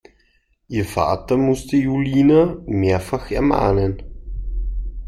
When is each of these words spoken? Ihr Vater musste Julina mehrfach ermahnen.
Ihr 0.67 0.85
Vater 0.85 1.37
musste 1.37 1.77
Julina 1.77 2.57
mehrfach 2.65 3.29
ermahnen. 3.29 4.01